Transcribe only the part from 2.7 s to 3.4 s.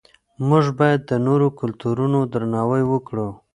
وکړو.